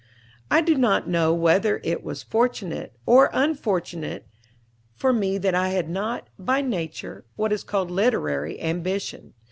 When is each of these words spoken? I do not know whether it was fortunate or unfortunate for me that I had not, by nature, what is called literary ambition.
I 0.49 0.61
do 0.61 0.73
not 0.73 1.07
know 1.07 1.31
whether 1.31 1.79
it 1.83 2.03
was 2.03 2.23
fortunate 2.23 2.95
or 3.05 3.29
unfortunate 3.33 4.25
for 4.95 5.13
me 5.13 5.37
that 5.37 5.53
I 5.53 5.67
had 5.69 5.91
not, 5.91 6.27
by 6.39 6.59
nature, 6.61 7.23
what 7.35 7.53
is 7.53 7.63
called 7.63 7.91
literary 7.91 8.59
ambition. 8.59 9.35